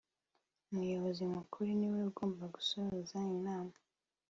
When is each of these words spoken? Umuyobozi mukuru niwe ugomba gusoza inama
Umuyobozi 0.71 1.23
mukuru 1.35 1.69
niwe 1.79 1.99
ugomba 2.09 2.43
gusoza 2.55 3.17
inama 3.35 3.75